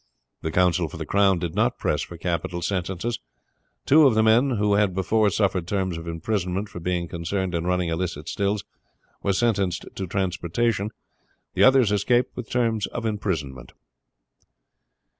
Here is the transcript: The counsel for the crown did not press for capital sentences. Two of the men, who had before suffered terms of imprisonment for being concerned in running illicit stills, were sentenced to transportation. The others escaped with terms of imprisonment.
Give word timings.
The 0.41 0.49
counsel 0.49 0.87
for 0.89 0.97
the 0.97 1.05
crown 1.05 1.37
did 1.37 1.53
not 1.53 1.77
press 1.77 2.01
for 2.01 2.17
capital 2.17 2.63
sentences. 2.63 3.19
Two 3.85 4.07
of 4.07 4.15
the 4.15 4.23
men, 4.23 4.49
who 4.57 4.73
had 4.73 4.95
before 4.95 5.29
suffered 5.29 5.67
terms 5.67 5.95
of 5.95 6.07
imprisonment 6.07 6.69
for 6.69 6.79
being 6.79 7.07
concerned 7.07 7.53
in 7.53 7.67
running 7.67 7.89
illicit 7.89 8.27
stills, 8.27 8.63
were 9.21 9.31
sentenced 9.33 9.85
to 9.93 10.07
transportation. 10.07 10.89
The 11.53 11.63
others 11.63 11.91
escaped 11.91 12.35
with 12.35 12.49
terms 12.49 12.87
of 12.87 13.05
imprisonment. 13.05 13.73